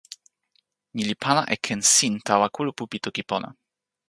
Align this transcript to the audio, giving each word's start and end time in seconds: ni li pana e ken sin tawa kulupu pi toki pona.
ni 0.95 1.01
li 1.09 1.15
pana 1.23 1.41
e 1.55 1.55
ken 1.65 1.81
sin 1.95 2.15
tawa 2.27 2.47
kulupu 2.55 2.83
pi 2.91 2.97
toki 3.05 3.23
pona. 3.29 3.49